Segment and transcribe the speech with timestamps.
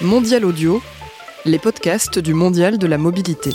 [0.00, 0.80] Mondial Audio,
[1.44, 3.50] les podcasts du Mondial de la mobilité.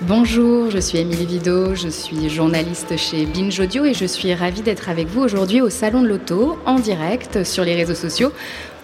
[0.00, 4.62] Bonjour, je suis Émilie Vido, je suis journaliste chez Binge Audio et je suis ravie
[4.62, 8.32] d'être avec vous aujourd'hui au Salon de l'Auto, en direct sur les réseaux sociaux,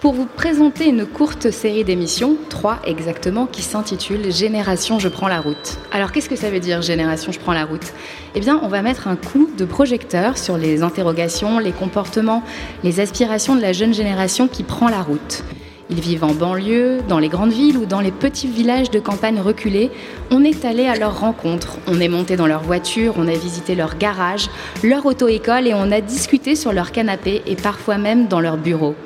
[0.02, 5.40] pour vous présenter une courte série d'émissions, trois exactement, qui s'intitule Génération Je prends la
[5.40, 5.78] route.
[5.92, 7.92] Alors qu'est-ce que ça veut dire Génération Je prends la route?
[8.34, 12.42] Eh bien, on va mettre un coup de projecteur sur les interrogations, les comportements,
[12.82, 15.44] les aspirations de la jeune génération qui prend la route.
[15.88, 19.40] Ils vivent en banlieue, dans les grandes villes ou dans les petits villages de campagne
[19.40, 19.92] reculés.
[20.32, 23.76] On est allé à leur rencontre, on est monté dans leur voiture, on a visité
[23.76, 24.48] leur garage,
[24.82, 28.96] leur auto-école et on a discuté sur leur canapé et parfois même dans leur bureau.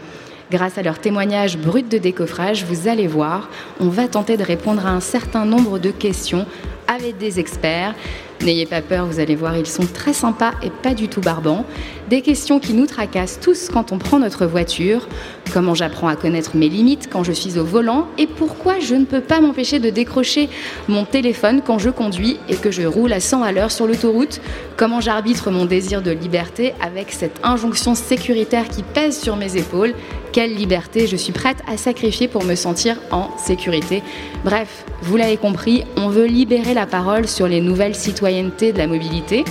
[0.50, 3.50] Grâce à leurs témoignages bruts de décoffrage, vous allez voir,
[3.80, 6.46] on va tenter de répondre à un certain nombre de questions
[6.86, 7.96] avec des experts.
[8.43, 11.65] N'ayez pas peur, vous allez voir, ils sont très sympas et pas du tout barbants.
[12.09, 15.09] Des questions qui nous tracassent tous quand on prend notre voiture.
[15.53, 19.05] Comment j'apprends à connaître mes limites quand je suis au volant et pourquoi je ne
[19.05, 20.48] peux pas m'empêcher de décrocher
[20.87, 24.41] mon téléphone quand je conduis et que je roule à 100 à l'heure sur l'autoroute?
[24.77, 29.95] Comment j'arbitre mon désir de liberté avec cette injonction sécuritaire qui pèse sur mes épaules?
[30.33, 34.03] Quelle liberté je suis prête à sacrifier pour me sentir en sécurité?
[34.45, 37.95] Bref, vous l'avez compris, on veut libérer la parole sur les nouvelles
[38.27, 39.44] de la mobilité.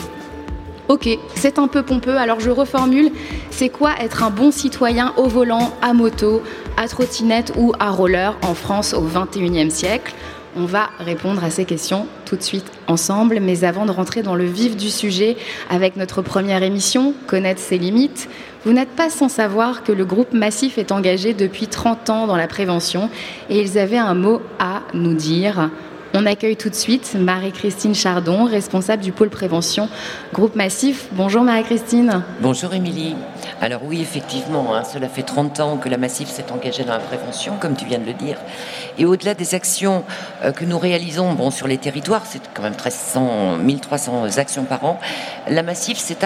[0.89, 3.09] Ok, c'est un peu pompeux, alors je reformule.
[3.51, 6.43] C'est quoi être un bon citoyen au volant, à moto,
[6.75, 10.13] à trottinette ou à roller en France au 21e siècle?
[10.57, 14.35] On va répondre à ces questions tout de suite ensemble, mais avant de rentrer dans
[14.35, 15.37] le vif du sujet
[15.69, 18.27] avec notre première émission, Connaître ses limites,
[18.65, 22.37] vous n'êtes pas sans savoir que le groupe Massif est engagé depuis 30 ans dans
[22.37, 23.09] la prévention
[23.49, 25.69] et ils avaient un mot à nous dire.
[26.17, 29.89] On accueille tout de suite Marie-Christine Chardon, responsable du pôle prévention
[30.31, 31.07] Groupe Massif.
[31.11, 32.23] Bonjour Marie-Christine.
[32.39, 33.17] Bonjour Émilie.
[33.59, 36.99] Alors oui, effectivement, hein, cela fait 30 ans que la Massif s'est engagée dans la
[36.99, 38.37] prévention, comme tu viens de le dire.
[38.97, 40.05] Et au-delà des actions
[40.45, 45.01] euh, que nous réalisons sur les territoires, c'est quand même 1300, 1300 actions par an,
[45.49, 46.17] la Massif s'est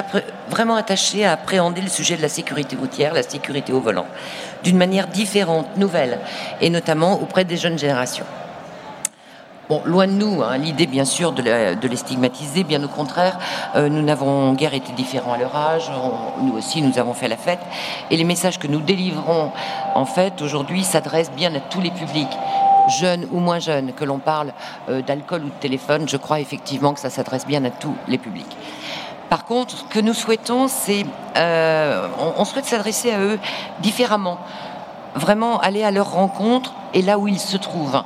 [0.51, 4.05] vraiment attachée à appréhender le sujet de la sécurité routière, la sécurité au volant,
[4.63, 6.19] d'une manière différente, nouvelle,
[6.61, 8.25] et notamment auprès des jeunes générations.
[9.85, 13.37] Loin de nous, hein, l'idée bien sûr de, les stigmatiser, bien au contraire,
[13.75, 15.91] euh, nous n'avons guère été différents à leur âge,
[16.41, 17.59] nous aussi nous avons fait la fête,
[18.09, 19.51] et les messages que nous délivrons
[19.93, 22.35] en fait aujourd'hui s'adressent bien à tous les publics
[22.89, 24.53] jeunes ou moins jeunes, que l'on parle
[24.89, 28.17] euh, d'alcool ou de téléphone, je crois effectivement que ça s'adresse bien à tous les
[28.17, 28.57] publics.
[29.29, 31.05] Par contre, ce que nous souhaitons, c'est,
[31.37, 32.07] euh,
[32.37, 33.39] on, souhaite s'adresser à eux
[33.81, 34.39] différemment,
[35.13, 38.01] vraiment aller à leur rencontre et là où ils se trouvent.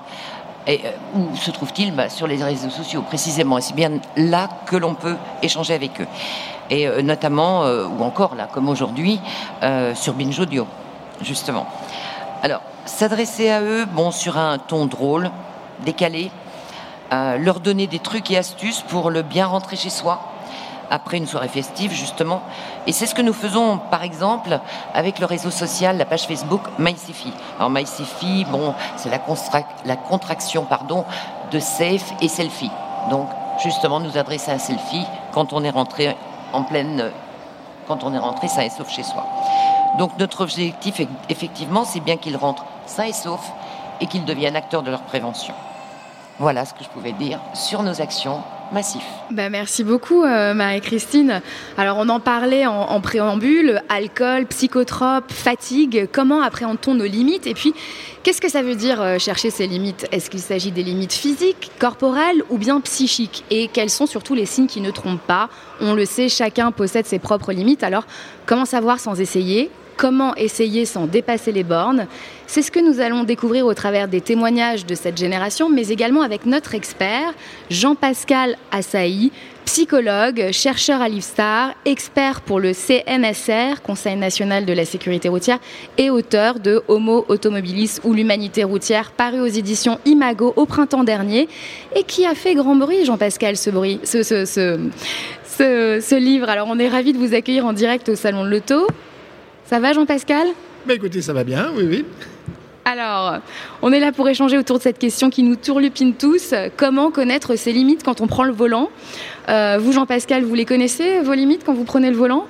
[0.67, 3.57] Et euh, où se trouve-t-il bah, Sur les réseaux sociaux, précisément.
[3.57, 6.07] Et c'est bien là que l'on peut échanger avec eux.
[6.69, 9.19] Et euh, notamment, euh, ou encore là, comme aujourd'hui,
[9.95, 10.67] sur Binge Audio,
[11.21, 11.67] justement.
[12.41, 15.31] Alors, s'adresser à eux, bon, sur un ton drôle,
[15.85, 16.31] décalé,
[17.11, 20.32] leur donner des trucs et astuces pour le bien rentrer chez soi,
[20.93, 22.41] après une soirée festive, justement.
[22.85, 24.59] Et c'est ce que nous faisons, par exemple,
[24.93, 27.33] avec le réseau social, la page Facebook MySefi.
[27.57, 29.19] Alors MySefi, bon, c'est la,
[29.85, 31.03] la, contraction pardon,
[31.51, 32.69] de safe et selfie.
[33.09, 33.27] Donc,
[33.63, 36.15] justement, nous adresser un selfie quand on est rentré
[36.53, 37.11] en pleine,
[37.87, 39.25] quand on est rentré sain et sauf chez soi.
[39.97, 43.51] Donc, notre objectif, effectivement, c'est bien qu'ils rentrent sains et saufs
[43.99, 45.55] et qu'ils deviennent acteurs de leur prévention.
[46.37, 48.41] Voilà ce que je pouvais dire sur nos actions
[49.31, 51.41] Bah, merci beaucoup euh, Marie-Christine.
[51.77, 57.45] Alors on en parlait en, préambule, alcool, psychotrope, fatigue, comment appréhende-t-on nos limites?
[57.45, 57.73] Et puis
[58.23, 60.07] qu'est-ce que ça veut dire euh, chercher ces limites?
[60.11, 63.43] Est-ce qu'il s'agit des limites physiques, corporelles ou bien psychiques?
[63.51, 65.49] Et quels sont surtout les signes qui ne trompent pas?
[65.79, 68.05] On le sait, chacun possède ses propres limites, alors
[68.45, 69.69] comment savoir sans essayer?
[69.97, 72.07] Comment essayer sans dépasser les bornes
[72.47, 76.21] C'est ce que nous allons découvrir au travers des témoignages de cette génération, mais également
[76.21, 77.33] avec notre expert,
[77.69, 79.31] Jean-Pascal Assaï,
[79.65, 85.59] psychologue, chercheur à l'IFSTAR, expert pour le CNSR, Conseil national de la sécurité routière,
[85.97, 91.47] et auteur de Homo automobilis ou l'humanité routière, paru aux éditions Imago au printemps dernier,
[91.95, 93.71] et qui a fait grand bruit, Jean-Pascal, ce,
[94.03, 94.45] ce,
[96.01, 96.49] ce, livre.
[96.49, 98.87] Alors on est ravis de vous accueillir en direct au Salon de l'Auto.
[99.73, 100.45] Ça va Jean-Pascal?
[100.85, 102.05] Bah Écoutez, ça va bien, oui, oui.
[102.85, 103.39] Alors,
[103.81, 106.53] on est là pour échanger autour de cette question qui nous tourlupine tous.
[106.77, 108.91] Comment connaître ses limites quand on prend le volant?
[109.49, 112.45] Euh, Vous, Jean-Pascal, vous les connaissez, vos limites, quand vous prenez le volant?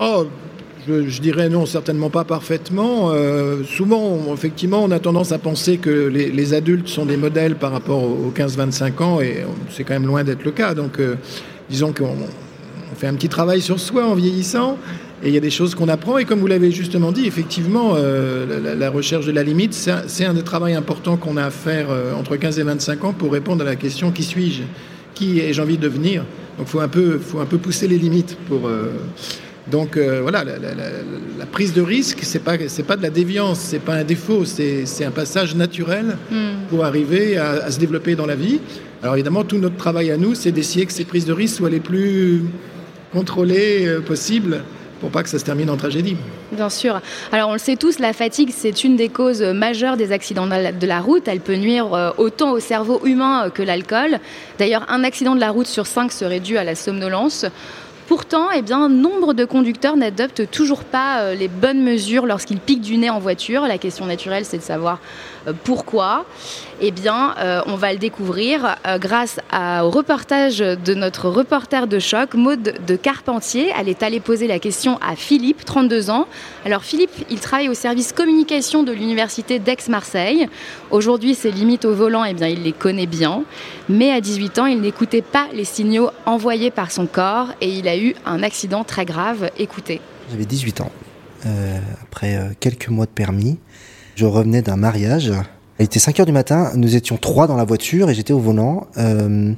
[0.00, 0.26] Oh,
[0.88, 3.10] je, dirais non, certainement pas parfaitement.
[3.12, 7.70] Euh, souvent, effectivement, on a tendance à penser que les, adultes sont des modèles par
[7.70, 10.74] rapport aux 15-25 ans, et c'est quand même loin d'être le cas.
[10.74, 11.14] Donc, euh,
[11.70, 12.16] disons qu'on
[12.96, 14.78] fait un petit travail sur soi en vieillissant.
[15.24, 16.18] Et il y a des choses qu'on apprend.
[16.18, 20.34] Et comme vous l'avez justement dit, effectivement, euh, la, recherche de la limite, c'est un,
[20.34, 23.62] des travaux importants qu'on a à faire euh, entre 15 et 25 ans pour répondre
[23.62, 24.62] à la question qui suis-je?
[25.14, 26.24] Qui ai-je envie de devenir?
[26.58, 28.66] Donc il faut, un peu, faut un peu pousser les limites pour.
[28.66, 28.90] Euh,
[29.70, 33.94] donc voilà, la, prise de risque, c'est pas c'est pas de la déviance, c'est pas
[33.94, 36.66] un défaut, c'est un passage naturel hmm.
[36.68, 38.58] pour arriver à, à, se développer dans la vie.
[39.04, 41.70] Alors évidemment, tout notre travail à nous, c'est d'essayer que ces prises de risque soient
[41.70, 42.42] les plus
[43.12, 44.64] contrôlées possibles
[45.02, 46.16] pour pas que ça se termine en tragédie.
[46.52, 47.00] Bien sûr.
[47.32, 50.86] Alors on le sait tous, la fatigue, c'est une des causes majeures des accidents de
[50.86, 51.26] la route.
[51.26, 54.20] Elle peut nuire euh, autant au cerveau humain que l'alcool.
[54.60, 57.46] D'ailleurs, un accident de la route sur cinq serait dû à la somnolence.
[58.08, 62.96] Pourtant, eh nombre de conducteurs n'adoptent toujours pas euh, les bonnes mesures lorsqu'ils piquent du
[62.96, 63.62] nez en voiture.
[63.62, 64.98] La question naturelle, c'est de savoir
[65.46, 66.24] euh, pourquoi
[66.80, 72.34] Eh bien, euh, on va le découvrir grâce au reportage de notre reporter de choc,
[72.34, 73.72] Maude de Carpentier.
[73.78, 76.26] Elle est allée poser la question à Philippe, 32 ans.
[76.64, 80.48] Alors Philippe, il travaille au service communication de l'université d'Aix-Marseille.
[80.90, 83.42] Aujourd'hui, ses limites au volant, eh bien, il les connaît bien.
[83.88, 87.48] Mais à 18 ans, il n'écoutait pas les signaux envoyés par son corps
[87.96, 89.50] eu un accident très grave.
[89.58, 90.00] Écoutez.
[90.30, 90.90] J'avais 18 ans.
[92.02, 93.58] après quelques mois de permis,
[94.14, 95.32] je revenais d'un mariage.
[95.78, 98.38] Il était 5 heures du matin, nous étions trois dans la voiture et j'étais au
[98.38, 99.52] volant euh,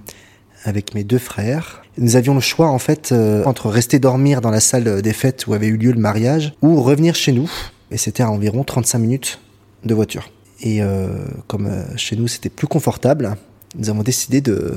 [0.65, 1.83] avec mes deux frères.
[1.99, 5.47] Nous avions le choix en fait euh, entre rester dormir dans la salle des fêtes
[5.47, 7.51] où avait eu lieu le mariage ou revenir chez nous.
[7.91, 9.41] Et c'était à environ 35 minutes
[9.85, 10.31] de voiture.
[10.63, 11.09] Et euh,
[11.47, 13.37] comme chez nous c'était plus confortable,
[13.77, 14.73] nous avons décidé de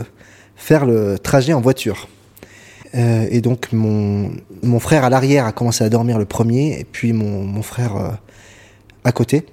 [0.55, 2.09] faire le trajet en voiture.
[2.93, 4.31] Et donc mon,
[4.63, 8.17] mon frère à l'arrière a commencé à dormir le premier et puis mon, mon frère
[9.03, 9.45] à côté.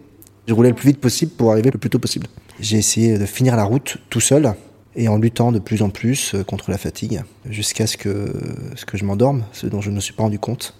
[0.47, 2.27] Je roulais le plus vite possible pour arriver le plus tôt possible.
[2.61, 4.55] J'ai essayé de finir la route tout seul
[4.97, 8.33] et en luttant de plus en plus euh, contre la fatigue jusqu'à ce que,
[8.77, 10.75] ce que je m'endorme, ce dont je ne me suis pas rendu compte.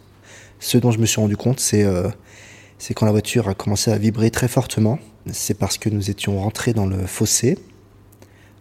[0.61, 2.09] Ce dont je me suis rendu compte, c'est euh,
[2.95, 4.99] quand la voiture a commencé à vibrer très fortement.
[5.33, 7.59] C'est parce que nous étions rentrés dans le fossé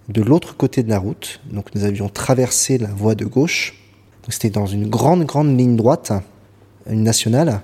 [0.10, 1.42] de l'autre côté de la route.
[1.52, 3.83] Donc nous avions traversé la voie de gauche.
[4.30, 6.14] C'était dans une grande, grande ligne droite,
[6.90, 7.62] une nationale.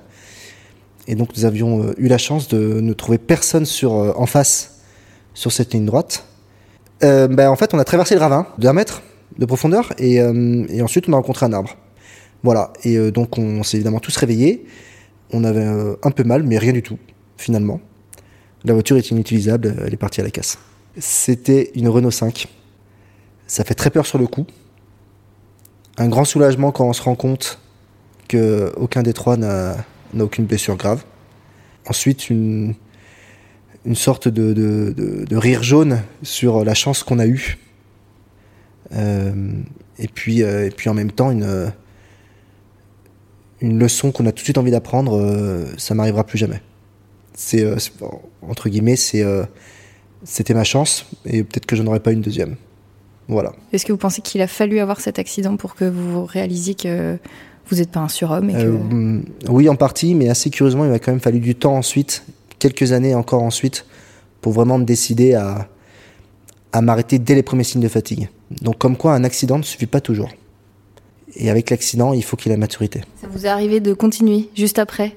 [1.07, 4.81] Et donc nous avions euh, eu la chance de ne trouver personne euh, en face
[5.33, 6.25] sur cette ligne droite.
[7.03, 9.01] Euh, ben, en fait, on a traversé le ravin d'un mètre
[9.37, 11.77] de profondeur et, et, ensuite on a rencontré un arbre.
[12.43, 12.73] Voilà.
[12.83, 14.65] Et donc on, s'est évidemment tous réveillés.
[15.31, 15.65] On avait
[16.03, 16.97] un peu mal, mais rien du tout,
[17.37, 17.79] finalement.
[18.65, 20.57] La voiture est inutilisable, elle est partie à la casse.
[20.97, 22.47] C'était une Renault 5.
[23.47, 24.45] Ça fait très peur sur le coup.
[25.99, 27.59] Un grand soulagement quand on se rend compte
[28.29, 29.75] qu'aucun des trois n'a
[30.17, 31.03] aucune blessure grave.
[31.89, 32.73] Ensuite, une,
[33.95, 37.57] sorte de, rire jaune sur la chance qu'on a eue.
[38.93, 39.51] Euh,
[39.97, 41.73] et, puis, euh, et puis en même temps, une,
[43.61, 46.61] leçon qu'on a tout de suite envie d'apprendre, euh, ça m'arrivera plus jamais.
[48.41, 52.55] Entre guillemets, c'était ma chance et peut-être que je n'aurais pas une deuxième.
[53.29, 53.53] Voilà.
[53.71, 57.17] Est-ce que vous pensez qu'il a fallu avoir cet accident pour que vous réalisiez que
[57.69, 61.11] vous n'êtes pas un surhomme euh, Oui, en partie, mais assez curieusement, il m'a quand
[61.11, 62.25] même fallu du temps ensuite,
[62.57, 63.85] quelques années encore ensuite,
[64.41, 65.69] pour vraiment me décider à,
[66.73, 68.29] à m'arrêter dès les premiers signes de fatigue.
[68.61, 70.31] Donc comme quoi, un accident ne suffit pas toujours.
[71.35, 73.01] Et avec l'accident, il faut qu'il ait la maturité.
[73.21, 75.15] Ça vous est arrivé de continuer juste après?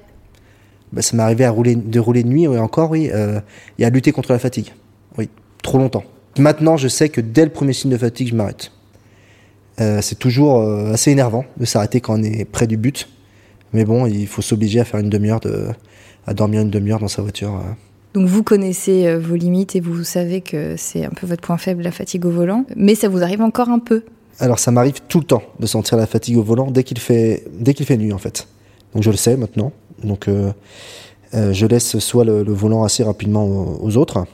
[0.91, 3.41] Bah, Ça m'est arrivé à rouler, de rouler de nuit, oui, encore, oui, euh,
[3.79, 4.71] et à lutter contre la fatigue.
[5.17, 5.29] Oui,
[5.63, 6.03] trop longtemps.
[6.37, 8.71] Maintenant, je sais que dès le premier signe de fatigue, je m'arrête.
[9.81, 13.07] Euh, c'est toujours euh, assez énervant de s'arrêter quand on est près du but.
[13.71, 15.67] Mais bon, il faut s'obliger à faire une demi-heure, de,
[16.27, 17.55] à dormir une demi-heure dans sa voiture.
[17.55, 17.71] Euh.
[18.13, 21.81] Donc vous connaissez vos limites et vous savez que c'est un peu votre point faible,
[21.81, 22.65] la fatigue au volant.
[22.75, 24.03] Mais ça vous arrive encore un peu
[24.39, 27.43] Alors ça m'arrive tout le temps de sentir la fatigue au volant dès qu'il fait,
[27.51, 28.47] dès qu'il fait nuit en fait.
[28.93, 29.71] Donc je le sais maintenant.
[30.03, 30.29] Donc
[31.33, 33.47] je laisse soit le, volant assez rapidement
[33.81, 34.27] aux, autres,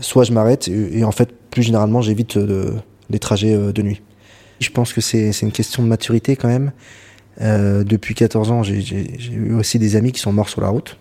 [0.00, 2.38] soit je m'arrête et, en fait plus généralement j'évite
[3.10, 4.02] les trajets de nuit.
[4.60, 6.72] Je pense que c'est une question de maturité quand même.
[7.40, 10.98] Euh, depuis 14 ans, j'ai eu aussi des amis qui sont morts sur la route.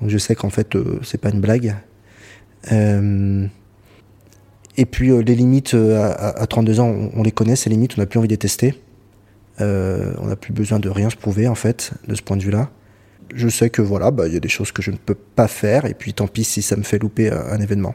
[0.00, 1.76] Donc je sais qu'en fait, euh, c'est pas une blague.
[2.72, 3.46] Euh,
[4.76, 8.18] et puis les limites à, 32 ans, on, les connaît, ces limites, on n'a plus
[8.18, 8.74] envie de les tester.
[9.60, 12.70] on n'a plus besoin de rien se prouver en fait, de ce point de vue-là.
[13.34, 15.48] Je sais que voilà, bah, il y a des choses que je ne peux pas
[15.48, 17.94] faire, et puis tant pis si ça me fait louper un événement.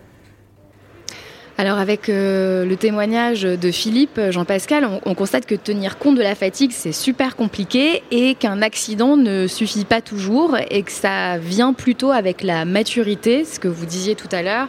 [1.59, 6.35] Alors avec euh, le témoignage de Philippe, Jean-Pascal, on, constate que tenir compte de la
[6.35, 11.73] fatigue, c'est super compliqué et qu'un accident ne suffit pas toujours et que ça vient
[11.73, 14.67] plutôt avec la maturité, ce que vous disiez tout à l'heure.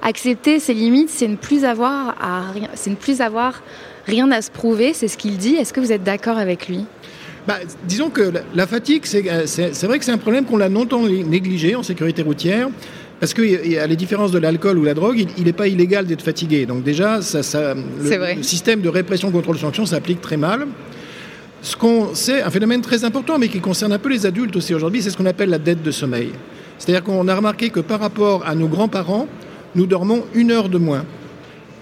[0.00, 2.44] Accepter ses limites, c'est ne plus avoir à
[2.74, 3.64] c'est ne plus avoir
[4.06, 5.56] rien à se prouver, c'est ce qu'il dit.
[5.56, 6.86] Est-ce que vous êtes d'accord avec lui?
[7.48, 11.74] Bah, disons que la fatigue, c'est vrai que c'est un problème qu'on a longtemps négligé
[11.74, 12.68] en sécurité routière.
[13.20, 13.42] Parce que
[13.78, 16.66] a les différences de l'alcool ou la drogue, il n'est pas illégal d'être fatigué.
[16.66, 20.66] Donc déjà, ça, ça le, système de répression contrôle sanction s'applique très mal.
[21.62, 24.74] Ce qu'on sait, un phénomène très important, mais qui concerne un peu les adultes aussi
[24.74, 26.30] aujourd'hui, c'est ce qu'on appelle la dette de sommeil.
[26.78, 29.26] C'est-à-dire qu'on a remarqué que par rapport à nos grands-parents,
[29.74, 31.06] nous dormons une heure de moins,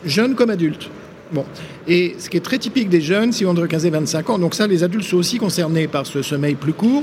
[0.05, 0.89] jeunes comme adultes.
[1.33, 1.45] Bon.
[1.89, 4.39] Et ce qui est très typique des jeunes, si on entre 15 et 25 ans,
[4.39, 7.03] donc ça, les adultes sont aussi concernés par ce sommeil plus court,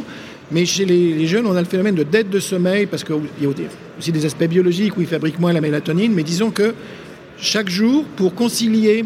[0.52, 3.46] mais chez les, jeunes, on a le phénomène de dette de sommeil, parce qu'il y
[3.46, 3.50] a
[4.00, 6.74] aussi des aspects biologiques où ils fabriquent moins la mélatonine, mais disons que
[7.38, 9.06] chaque jour, pour concilier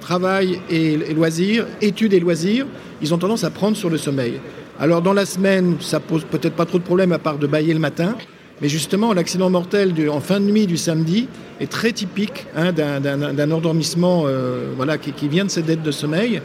[0.00, 2.66] travail et, loisirs, études et loisirs,
[3.00, 4.34] ils ont tendance à prendre sur le sommeil.
[4.78, 7.72] Alors dans la semaine, ça pose peut-être pas trop de problèmes à part de bailler
[7.72, 8.16] le matin,
[8.60, 11.28] mais justement, l'accident mortel en fin de nuit du samedi
[11.60, 16.40] est très typique hein, d'un endormissement euh, voilà, qui, vient de cette dette de sommeil.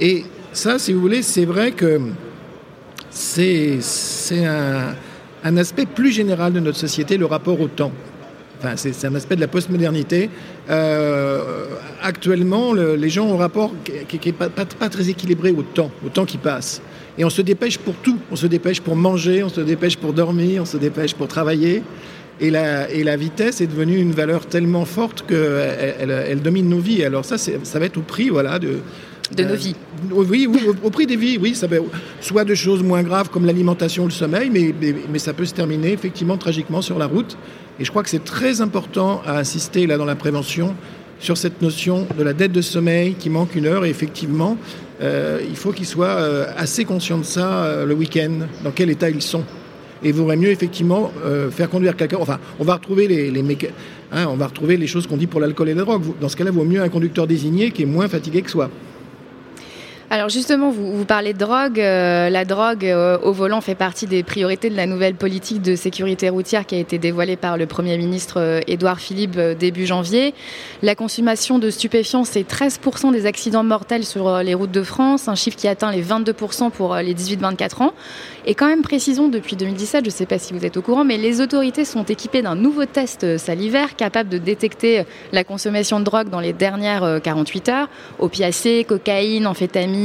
[0.00, 2.00] Et ça, si vous voulez, c'est vrai que
[3.10, 3.78] c'est
[4.44, 7.92] un, aspect plus général de notre société, le rapport au temps.
[8.58, 10.30] Enfin, c'est un aspect de la postmodernité.
[10.70, 11.66] Euh,
[12.02, 13.72] actuellement, les gens ont un rapport
[14.08, 14.48] qui n'est pas,
[14.88, 16.82] très équilibré au temps, au temps qui passe.
[17.18, 18.18] Et on se dépêche pour tout.
[18.30, 21.82] On se dépêche pour manger, on se dépêche pour dormir, on se dépêche pour travailler.
[22.40, 26.80] Et la, et la vitesse est devenue une valeur tellement forte qu'elle elle, domine nos
[26.80, 27.04] vies.
[27.04, 28.78] Alors ça, ça va être au prix voilà, de,
[29.36, 29.76] de nos vies.
[30.10, 30.48] Oui,
[30.82, 31.54] au, prix des vies, oui.
[31.54, 31.76] Ça va,
[32.20, 34.74] soit de choses moins graves comme l'alimentation, le sommeil, mais,
[35.10, 37.36] mais, ça peut se terminer effectivement tragiquement sur la route.
[37.78, 40.74] Et je crois que c'est très important à insister là dans la prévention
[41.20, 43.84] sur cette notion de la dette de sommeil qui manque une heure.
[43.84, 44.58] Et effectivement,
[45.00, 48.90] euh, il faut qu'ils soient euh, assez conscients de ça euh, le week-end, dans quel
[48.90, 49.44] état ils sont.
[50.02, 51.10] Et il vaudrait mieux effectivement
[51.50, 52.18] faire conduire quelqu'un.
[52.20, 53.32] Enfin, on va retrouver les,
[54.12, 56.02] hein, on va retrouver les choses qu'on dit pour l'alcool et la drogue.
[56.20, 58.68] Dans ce cas-là, vaut mieux un conducteur désigné qui est moins fatigué que soi.
[60.14, 61.80] Alors justement, vous, vous parlez de drogue.
[61.80, 65.74] Euh, la drogue euh, au volant fait partie des priorités de la nouvelle politique de
[65.74, 70.32] sécurité routière qui a été dévoilée par le Premier ministre euh, Édouard Philippe début janvier.
[70.82, 75.34] La consommation de stupéfiants, c'est 13% des accidents mortels sur les routes de France, un
[75.34, 77.92] chiffre qui atteint les 22% pour les 18-24 ans.
[78.46, 81.04] Et quand même, précisons, depuis 2017, je ne sais pas si vous êtes au courant,
[81.04, 85.02] mais les autorités sont équipées d'un nouveau test salivaire capable de détecter
[85.32, 87.88] la consommation de drogue dans les dernières 48 heures.
[88.20, 90.03] Opiacés, cocaïne, amphétamine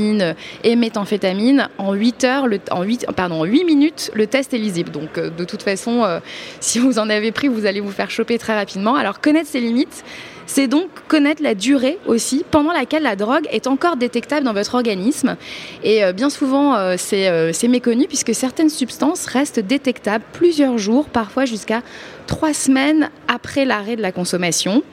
[0.63, 1.69] et méthamphétamine.
[1.77, 4.91] En 8 heures, en 8, pardon, 8 minutes, le test est lisible.
[4.91, 6.19] Donc, euh, de toute façon, euh,
[6.59, 8.95] si vous en avez pris, vous allez vous faire choper très rapidement.
[8.95, 10.03] Alors, connaître ses limites,
[10.45, 14.73] c'est donc connaître la durée aussi pendant laquelle la drogue est encore détectable dans votre
[14.75, 15.35] organisme.
[15.83, 21.83] Et euh, bien souvent, c'est méconnu puisque certaines substances restent détectables plusieurs jours, parfois jusqu'à
[22.29, 24.83] trois semaines après l'arrêt de la consommation.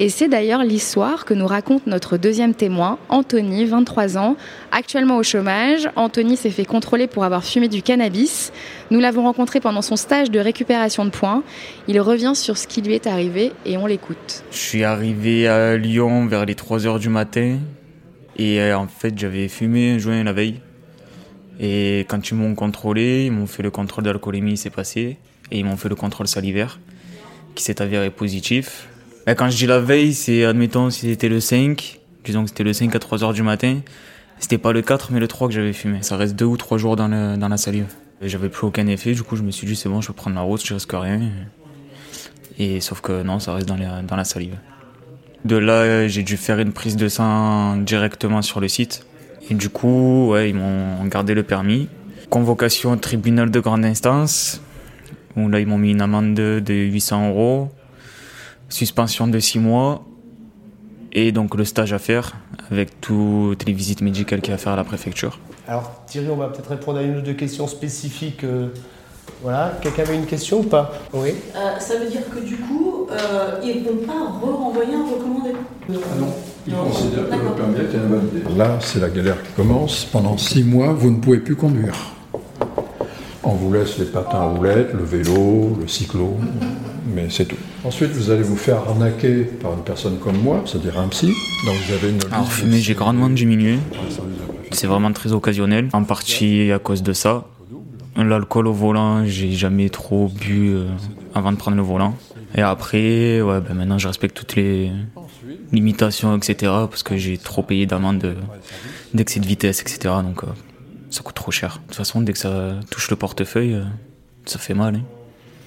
[0.00, 4.36] Et c'est d'ailleurs l'histoire que nous raconte notre deuxième témoin, Anthony, 23 ans,
[4.72, 5.90] actuellement au chômage.
[5.96, 8.52] Anthony s'est fait contrôler pour avoir fumé du cannabis.
[8.90, 11.42] Nous l'avons rencontré pendant son stage de récupération de points.
[11.88, 14.42] Il revient sur ce qui lui est arrivé et on l'écoute.
[14.50, 17.58] Je suis arrivé à Lyon vers les 3 heures du matin
[18.38, 20.62] et euh, en fait j'avais fumé un joint la veille.
[21.60, 25.18] Et quand ils m'ont contrôlé, ils m'ont fait le contrôle d'alcoolémie, c'est passé
[25.50, 26.78] et ils m'ont fait le contrôle salivaire
[27.54, 28.88] qui s'est avéré positif.
[29.26, 32.64] Et quand je dis la veille, c'est admettons si c'était le 5, disons que c'était
[32.64, 33.80] le 5 à 3 heures du matin,
[34.38, 35.98] c'était pas le 4 mais le 3 que j'avais fumé.
[36.02, 37.86] Ça reste 2 ou 3 jours dans, le, dans la salive.
[38.22, 40.36] J'avais plus aucun effet, du coup je me suis dit c'est bon, je vais prendre
[40.36, 41.20] la route, je risque rien.
[42.58, 44.56] Et sauf que non, ça reste dans, dans la salive.
[45.44, 49.06] De là, j'ai dû faire une prise de sang directement sur le site.
[49.50, 51.88] Et du coup, ouais, ils m'ont gardé le permis.
[52.28, 54.60] Convocation au tribunal de grande instance
[55.46, 57.68] là, ils m'ont mis une amende de, 800 euros,
[58.68, 60.04] suspension de 6 mois,
[61.12, 62.36] et donc le stage à faire
[62.70, 65.38] avec toutes les visites médicales qu'il y a à faire à la préfecture.
[65.68, 68.44] Alors Thierry, on va peut-être répondre à une ou deux questions spécifiques.
[68.44, 68.68] Euh,
[69.42, 70.92] voilà, quelqu'un avait une question ou pas?
[71.12, 71.30] Oui.
[71.54, 75.50] Euh, ça veut dire que du coup, euh, ils ne vont pas renvoyer un recommandé?
[75.88, 76.34] Ah Non,
[76.66, 78.56] ils considèrent que le permis est invalidé.
[78.56, 80.04] Là, c'est la galère qui commence.
[80.06, 81.94] Pendant six mois, vous ne pouvez plus conduire.
[83.44, 86.36] On vous laisse les patins à roulettes, le vélo, le cyclo,
[87.14, 87.56] mais c'est tout.
[87.84, 91.26] Ensuite, vous allez vous faire arnaquer par une personne comme moi, c'est-à-dire un psy.
[91.64, 92.20] Donc vous avez une.
[92.32, 93.78] Alors fumer, j'ai grandement diminué.
[94.72, 97.44] C'est vraiment très occasionnel, en partie à cause de ça.
[98.16, 100.86] L'alcool au volant, j'ai jamais trop bu euh,
[101.34, 102.14] avant de prendre le volant.
[102.56, 104.90] Et après, ouais, ben maintenant je respecte toutes les
[105.72, 106.72] limitations, etc.
[106.90, 108.34] Parce que j'ai trop payé d'amende
[109.14, 110.14] d'excès de vitesse, etc.
[110.24, 110.48] Donc euh,
[111.10, 111.80] ça coûte trop cher.
[111.82, 113.84] De toute façon, dès que ça touche le portefeuille, euh,
[114.44, 114.96] ça fait mal.
[114.96, 115.02] Hein.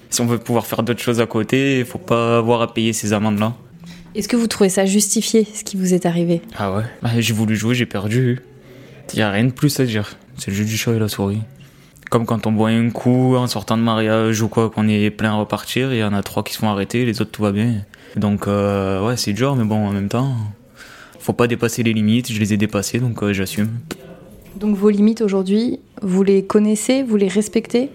[0.10, 2.93] Si on veut pouvoir faire d'autres choses à côté, il faut pas avoir à payer
[2.93, 3.53] ces amendes-là.
[4.13, 6.41] Est-ce que vous trouvez ça justifié, ce qui vous est arrivé?
[6.57, 8.41] Ah ouais bah, J'ai voulu jouer, j'ai perdu.
[9.13, 10.17] Il n'y a rien de plus à dire.
[10.38, 11.41] C'est le jeu du chat et la souris.
[12.10, 15.31] Comme quand on boit un coup en sortant de mariage ou quoi, qu'on est plein
[15.31, 17.53] à repartir, il y en a trois qui se font arrêter, les autres tout va
[17.53, 17.86] bien.
[18.17, 20.36] Donc euh, ouais, c'est dur, mais bon, en même temps,
[21.19, 22.31] faut pas dépasser les limites.
[22.33, 23.69] Je les ai dépassées, donc euh, j'assume.
[24.55, 27.89] Donc vos limites aujourd'hui, vous les connaissez, vous les respectez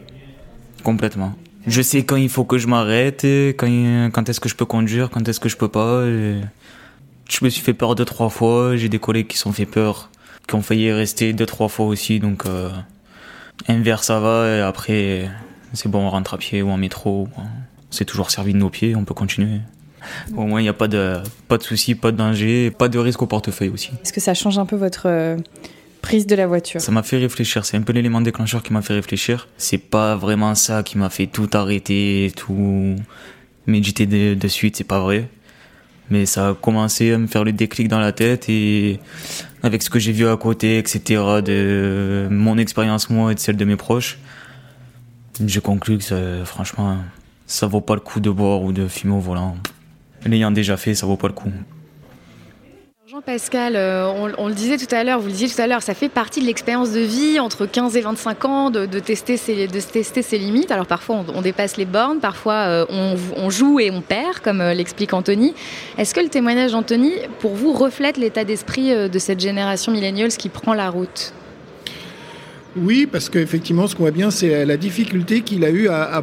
[0.82, 1.34] Complètement.
[1.66, 3.66] Je sais quand il faut que je m'arrête, quand,
[4.12, 6.04] quand est-ce que je peux conduire, quand est-ce que je peux pas.
[6.06, 8.76] Je me suis fait peur deux, trois fois.
[8.76, 10.10] J'ai des collègues qui sont fait peur,
[10.46, 12.20] qui ont failli rester deux, trois fois aussi.
[12.20, 12.70] Donc, euh,
[13.66, 14.48] un verre, ça va.
[14.48, 15.28] Et après,
[15.72, 17.28] c'est bon, on rentre à pied ou en métro.
[17.36, 19.60] On s'est toujours servi de nos pieds, on peut continuer.
[20.36, 21.16] Au moins, il n'y a pas de,
[21.48, 23.90] pas de soucis, pas de danger, pas de risque au portefeuille aussi.
[24.02, 25.36] Est-ce que ça change un peu votre euh,
[26.80, 27.64] Ça m'a fait réfléchir.
[27.64, 29.48] C'est un peu l'élément déclencheur qui m'a fait réfléchir.
[29.58, 32.96] C'est pas vraiment ça qui m'a fait tout arrêter, tout
[33.66, 34.76] méditer de, de suite.
[34.76, 35.28] C'est pas vrai.
[36.10, 39.00] Mais ça a commencé à me faire le déclic dans la tête et
[39.62, 41.00] avec ce que j'ai vu à côté, etc.,
[41.44, 44.18] de mon expérience moi et de celle de mes proches,
[45.44, 46.98] j'ai conclu que franchement,
[47.46, 49.56] ça vaut pas le coup de boire ou de fumer au volant.
[50.24, 51.50] L'ayant déjà fait, ça vaut pas le coup.
[53.16, 55.94] Jean-Pascal, euh, on, le disait tout à l'heure, vous le disiez tout à l'heure, ça
[55.94, 59.80] fait partie de l'expérience de vie entre 15 et 25 ans de, tester, ses, de
[59.80, 60.70] tester ses limites.
[60.70, 64.74] Alors parfois on, dépasse les bornes, parfois euh, on, joue et on perd, comme euh,
[64.74, 65.54] l'explique Anthony.
[65.96, 70.50] Est-ce que le témoignage d'Anthony, pour vous, reflète l'état d'esprit de cette génération millennials qui
[70.50, 71.32] prend la route?
[72.76, 76.22] Oui, parce qu'effectivement, ce qu'on voit bien, c'est la difficulté qu'il a eu à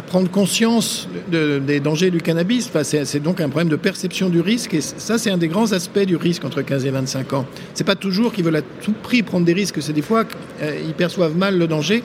[0.00, 2.68] prendre conscience des dangers du cannabis.
[2.68, 4.72] Enfin, c'est donc un problème de perception du risque.
[4.72, 7.46] Et ça, c'est un des grands aspects du risque entre 15 et 25 ans.
[7.74, 9.82] C'est pas toujours qu'ils veulent à tout prix prendre des risques.
[9.82, 12.02] C'est des fois qu'ils euh, perçoivent mal le danger.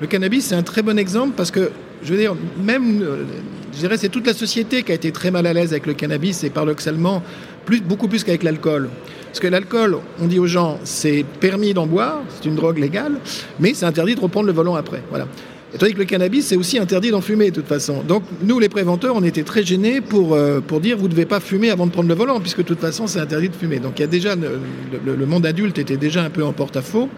[0.00, 1.70] Le cannabis, c'est un très bon exemple parce que,
[2.02, 3.24] je veux dire, même, euh,
[3.72, 5.94] je dirais, c'est toute la société qui a été très mal à l'aise avec le
[5.94, 7.22] cannabis et paradoxalement,
[7.64, 8.88] plus, beaucoup plus qu'avec l'alcool.
[9.26, 13.20] Parce que l'alcool, on dit aux gens, c'est permis d'en boire, c'est une drogue légale,
[13.60, 15.02] mais c'est interdit de reprendre le volant après.
[15.10, 15.28] Voilà.
[15.74, 18.02] Et tandis que le cannabis, c'est aussi interdit d'en fumer de toute façon.
[18.02, 21.26] Donc nous, les préventeurs, on était très gênés pour, euh, pour dire vous ne devez
[21.26, 23.78] pas fumer avant de prendre le volant, puisque de toute façon, c'est interdit de fumer.
[23.78, 27.10] Donc il y a déjà le, monde adulte était déjà un peu en porte-à-faux.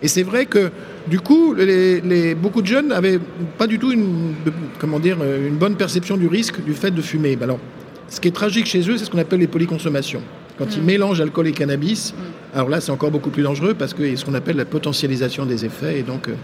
[0.00, 0.70] Et c'est vrai que
[1.06, 3.20] du coup, les, beaucoup de jeunes n'avaient
[3.58, 4.34] pas du tout une,
[4.78, 7.36] comment dire, une bonne perception du risque du fait de fumer.
[7.40, 7.58] Alors,
[8.08, 10.22] ce qui est tragique chez eux, c'est ce qu'on appelle les polyconsommations.
[10.58, 10.86] Quand ils mm.
[10.86, 12.56] mélangent alcool et cannabis, mm.
[12.56, 15.64] alors là, c'est encore beaucoup plus dangereux parce que ce qu'on appelle la potentialisation des
[15.64, 16.00] effets.
[16.00, 16.34] Et donc, euh,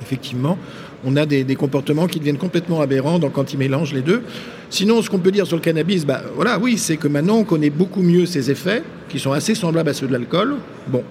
[0.00, 0.58] effectivement,
[1.04, 4.22] on a des, comportements qui deviennent complètement aberrants quand ils mélangent les deux.
[4.68, 7.44] Sinon, ce qu'on peut dire sur le cannabis, bah, voilà, oui, c'est que maintenant on
[7.44, 10.56] connaît beaucoup mieux ses effets, qui sont assez semblables à ceux de l'alcool.
[10.88, 11.02] Bon,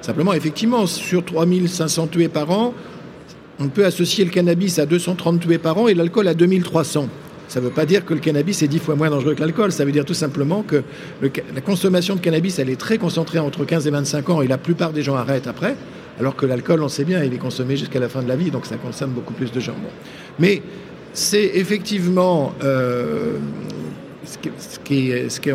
[0.00, 2.74] simplement, effectivement, sur 3500 tués par an,
[3.58, 7.08] on peut associer le cannabis à 230 tués par an et l'alcool à 2300.
[7.48, 9.72] Ça ne veut pas dire que le cannabis est dix fois moins dangereux que l'alcool.
[9.72, 10.84] Ça veut dire tout simplement que
[11.20, 14.56] la consommation de cannabis, elle est très concentrée entre 15 et 25 ans et la
[14.56, 15.76] plupart des gens arrêtent après.
[16.18, 18.50] Alors que l'alcool, on sait bien, il est consommé jusqu'à la fin de la vie,
[18.50, 19.76] donc ça consomme beaucoup plus de gens.
[20.38, 20.62] Mais
[21.12, 23.38] c'est effectivement euh,
[24.24, 24.50] ce qui,
[25.28, 25.50] ce qui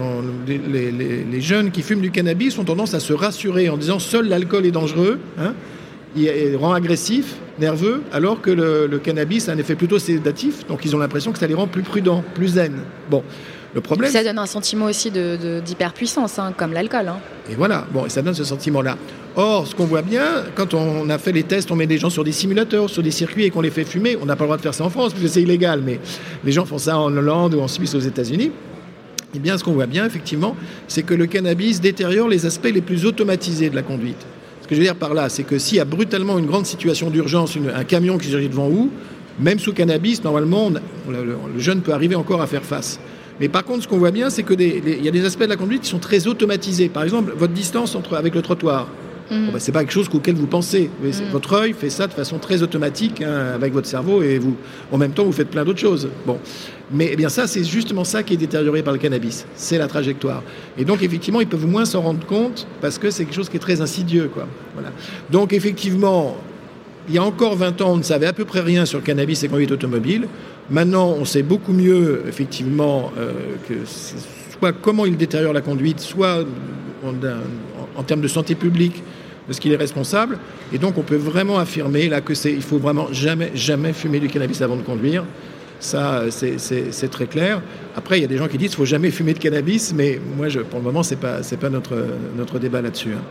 [0.48, 4.66] les, jeunes qui fument du cannabis ont tendance à se rassurer en disant seul l'alcool
[4.66, 5.54] est dangereux, hein,
[6.16, 10.86] il, rend agressif, nerveux, alors que le, le, cannabis a un effet plutôt sédatif, donc
[10.86, 12.74] ils ont l'impression que ça les rend plus prudents, plus zen.
[13.10, 13.24] Bon,
[13.82, 14.12] problème.
[14.12, 17.08] Ça donne un sentiment aussi d'hyperpuissance, de, hein, comme l'alcool.
[17.08, 17.20] Hein.
[17.50, 18.98] Et voilà, bon, ça donne ce sentiment-là.
[19.38, 22.10] Or, ce qu'on voit bien, quand on a fait les tests, on met des gens
[22.10, 24.48] sur des simulateurs, sur des circuits et qu'on les fait fumer, on n'a pas le
[24.48, 26.00] droit de faire ça en France, parce que c'est illégal, mais
[26.46, 28.52] les gens font ça en Hollande ou en Suisse, aux États-Unis.
[29.36, 30.56] Eh bien, ce qu'on voit bien, effectivement,
[30.88, 34.26] c'est que le cannabis détériore les aspects les plus automatisés de la conduite.
[34.62, 36.66] Ce que je veux dire par là, c'est que s'il y a brutalement une grande
[36.66, 38.90] situation d'urgence, un camion qui surgit devant vous,
[39.38, 40.72] même sous cannabis, normalement,
[41.10, 43.02] le jeune peut arriver encore à faire face.
[43.42, 45.58] Mais par contre, ce qu'on voit bien, c'est qu'il y a des aspects de la
[45.58, 46.88] conduite qui sont très automatisés.
[46.88, 48.88] Par exemple, votre distance entre, avec le trottoir.
[49.32, 49.52] Mm.
[49.52, 50.90] Bah, c'est pas quelque chose auquel vous pensez.
[51.02, 51.10] Mm.
[51.32, 54.56] Votre œil fait ça de façon très automatique hein, avec votre cerveau et vous,
[54.92, 56.10] en même temps, vous faites plein d'autres choses.
[56.26, 56.38] Bon,
[56.92, 59.46] mais eh bien ça, c'est justement ça qui est détérioré par le cannabis.
[59.56, 60.44] C'est la trajectoire.
[60.78, 63.58] Et donc effectivement, ils peuvent moins s'en rendre compte parce que c'est quelque chose qui
[63.58, 64.48] est très insidieux, quoi.
[64.74, 64.92] Voilà.
[65.32, 66.38] Donc effectivement,
[67.08, 69.04] il y a encore 20 ans, on ne savait à peu près rien sur le
[69.04, 70.28] cannabis et conduite automobile.
[70.70, 73.32] Maintenant, on sait beaucoup mieux, effectivement, euh,
[73.68, 76.44] que soit comment il détériore la conduite, soit
[77.98, 79.04] en, termes de santé publique,
[79.48, 80.38] de ce qu'il est responsable.
[80.74, 84.20] Et donc, on peut vraiment affirmer là que c'est, il faut vraiment jamais, jamais fumer
[84.20, 85.24] du cannabis avant de conduire.
[85.80, 87.62] Ça, c'est très clair.
[87.96, 89.94] Après, il y a des gens qui disent qu'il ne faut jamais fumer de cannabis,
[89.94, 93.12] mais moi, pour le moment, ce n'est pas, notre débat là-dessus.
[93.12, 93.22] Hein.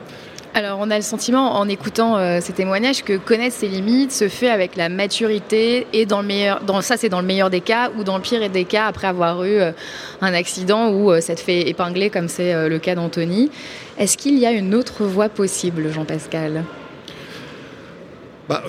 [0.56, 4.28] Alors, on a le sentiment, en écoutant euh, ces témoignages, que connaître ses limites se
[4.28, 7.90] fait avec la maturité et dans le meilleur, ça c'est dans le meilleur des cas
[7.98, 9.72] ou dans le pire des cas après avoir eu euh,
[10.20, 13.50] un accident où euh, ça te fait épingler comme c'est le cas d'Anthony.
[13.98, 16.62] Est-ce qu'il y a une autre voie possible, Jean-Pascal?
[18.48, 18.62] Bah,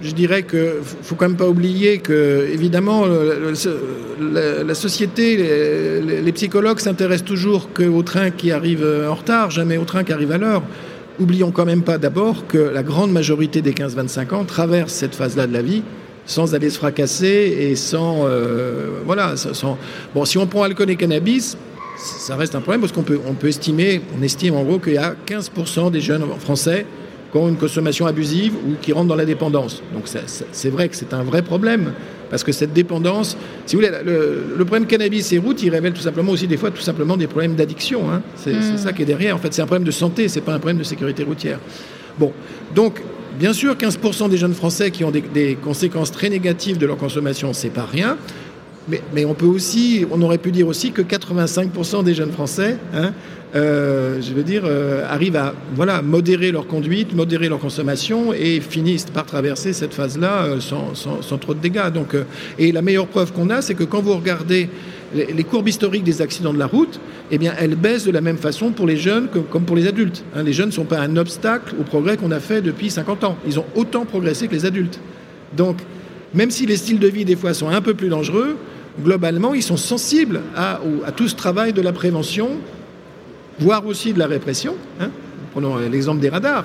[0.00, 5.36] je dirais que faut quand même pas oublier que évidemment la, société,
[6.02, 10.30] les, psychologues s'intéressent toujours qu'au train qui arrive en retard, jamais au train qui arrive
[10.30, 10.62] à l'heure.
[11.20, 15.46] Oublions quand même pas d'abord que la grande majorité des 15-25 ans traversent cette phase-là
[15.46, 15.82] de la vie
[16.24, 19.76] sans aller se fracasser et sans euh, voilà sans,
[20.14, 21.58] bon si on prend alcool et cannabis
[21.98, 24.94] ça reste un problème parce qu'on peut on peut estimer on estime en gros qu'il
[24.94, 26.86] y a 15% des jeunes français
[27.30, 29.82] qui ont une consommation abusive ou qui rentrent dans la dépendance.
[29.92, 31.92] Donc c'est vrai que c'est un vrai problème,
[32.28, 36.00] parce que cette dépendance, si vous voulez, le, problème cannabis et route, il révèle tout
[36.00, 38.10] simplement aussi des fois tout simplement des problèmes d'addiction.
[38.10, 38.22] Hein.
[38.36, 38.78] C'est mm.
[38.78, 39.36] ça qui est derrière.
[39.36, 41.58] En fait, c'est un problème de santé, c'est pas un problème de sécurité routière.
[42.18, 42.32] Bon,
[42.74, 43.02] donc
[43.38, 46.96] bien sûr, 15% des jeunes Français qui ont des, des conséquences très négatives de leur
[46.96, 48.16] consommation, c'est pas rien.
[48.88, 53.12] Mais, on peut aussi, on aurait pu dire aussi que 85% des jeunes Français, hein,
[53.54, 58.60] euh, je veux dire, euh, arrivent à voilà, modérer leur conduite, modérer leur consommation et
[58.60, 61.90] finissent par traverser cette phase-là euh, sans, trop de dégâts.
[61.92, 62.14] Donc,
[62.58, 64.68] et la meilleure preuve qu'on a, c'est que quand vous regardez
[65.14, 67.00] les, courbes historiques des accidents de la route,
[67.32, 70.24] eh bien, elles baissent de la même façon pour les jeunes comme pour les adultes.
[70.34, 70.44] Hein.
[70.44, 73.36] les jeunes ne sont pas un obstacle au progrès qu'on a fait depuis 50 ans.
[73.46, 75.00] Ils ont autant progressé que les adultes.
[75.56, 75.78] Donc,
[76.34, 78.56] même si les styles de vie, des fois, sont un peu plus dangereux,
[79.02, 80.80] globalement, ils sont sensibles à,
[81.16, 82.50] tout ce travail de la prévention,
[83.58, 84.76] voire aussi de la répression.
[85.00, 85.10] Hein.
[85.52, 86.64] Prenons l'exemple des radars.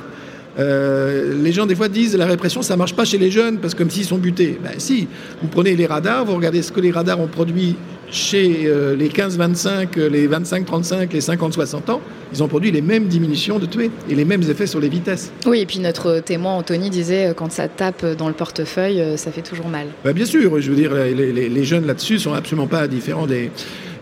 [0.58, 3.74] Euh, les gens des fois disent la répression ça marche pas chez les jeunes parce
[3.74, 4.58] que comme s'ils sont butés.
[4.64, 5.08] Ben si,
[5.42, 7.76] vous prenez les radars, vous regardez ce que les radars ont produit
[8.10, 13.08] chez euh, les 15-25, euh, les 25-35, les 50-60 ans, ils ont produit les mêmes
[13.08, 15.32] diminutions de tués et les mêmes effets sur les vitesses.
[15.46, 19.42] Oui, et puis notre témoin Anthony disait quand ça tape dans le portefeuille, ça fait
[19.42, 19.88] toujours mal.
[20.04, 23.52] Ben bien sûr, je veux dire, les, jeunes là-dessus sont absolument pas différents des,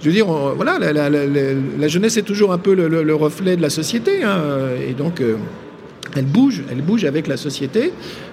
[0.02, 4.24] je veux dire, voilà, la, jeunesse est toujours un peu le, reflet de la société,
[4.24, 4.42] hein,
[4.88, 5.22] et donc
[6.15, 7.91] elle bouge, elle bouge avec la société.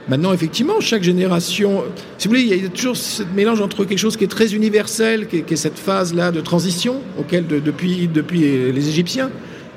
[0.08, 1.84] Maintenant, effectivement, chaque génération,
[2.18, 4.54] si vous voulez, il y a toujours ce mélange entre quelque chose qui est très
[4.54, 8.40] universel, qui est, cette phase-là de transition, auquel depuis, depuis
[8.72, 9.30] les Égyptiens,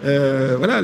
[0.05, 0.81] euh, voilà,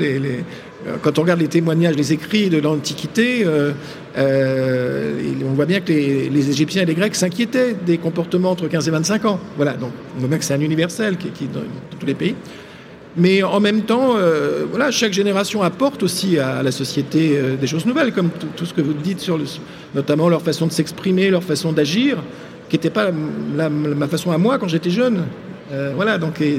[1.01, 3.73] quand on regarde les témoignages, les écrits de l'Antiquité, euh,
[4.17, 8.87] euh, on voit bien que les, Égyptiens et les Grecs s'inquiétaient des comportements entre 15
[8.87, 9.39] et 25 ans.
[9.57, 11.61] Voilà, donc on voit bien que c'est un universel qui, qui dans
[11.99, 12.35] tous les pays.
[13.17, 17.65] Mais en même temps, euh, voilà, chaque génération apporte aussi à, la société euh, des
[17.65, 19.39] choses nouvelles, comme tout ce que vous dites sur
[19.95, 22.17] notamment leur façon de s'exprimer, leur façon d'agir,
[22.69, 25.23] qui n'était pas ma façon à moi quand j'étais jeune.
[25.71, 26.57] Euh, voilà, donc il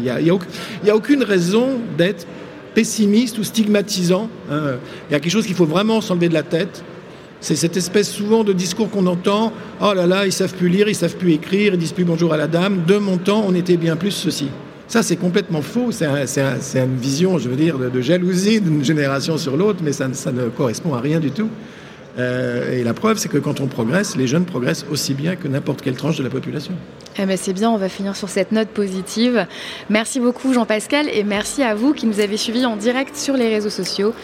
[0.00, 2.26] n'y a, a, aucune raison d'être
[2.74, 4.28] pessimiste ou stigmatisant.
[4.50, 4.76] Hein.
[5.08, 6.84] Il y a quelque chose qu'il faut vraiment s'enlever de la tête.
[7.40, 9.52] C'est cette espèce souvent de discours qu'on entend.
[9.80, 12.32] Oh là là, ils savent plus lire, ils savent plus écrire, ils disent plus bonjour
[12.32, 12.84] à la dame.
[12.86, 14.48] De mon temps, on était bien plus ceci.
[14.88, 15.90] Ça, c'est complètement faux.
[15.92, 20.48] C'est une vision, je veux dire, de, jalousie d'une génération sur l'autre, mais ça, ne
[20.48, 21.48] correspond à rien du tout.
[22.16, 25.48] Euh, et la preuve, c'est que quand on progresse, les jeunes progressent aussi bien que
[25.48, 26.74] n'importe quelle tranche de la population.
[27.18, 29.46] Eh ben c'est bien, on va finir sur cette note positive.
[29.90, 33.48] Merci beaucoup Jean-Pascal et merci à vous qui nous avez suivis en direct sur les
[33.48, 34.14] réseaux sociaux.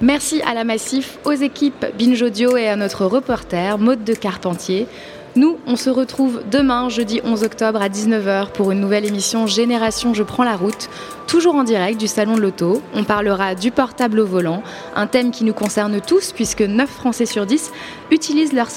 [0.00, 4.86] Merci à la Massif, aux équipes Binge Audio et à notre reporter Maude de Carpentier.
[5.36, 10.12] Nous, on se retrouve demain, jeudi 11 octobre à 19h pour une nouvelle émission Génération
[10.12, 10.88] Je prends la route,
[11.28, 12.82] toujours en direct du Salon de l'Auto.
[12.94, 14.64] On parlera du portable au volant,
[14.96, 17.70] un thème qui nous concerne tous puisque 9 Français sur 10
[18.10, 18.68] utilisent leur,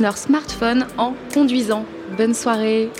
[0.00, 1.84] leur smartphone en conduisant.
[2.16, 2.90] Bonne soirée